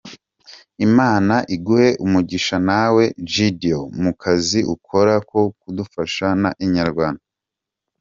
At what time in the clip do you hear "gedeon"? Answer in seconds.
3.31-3.85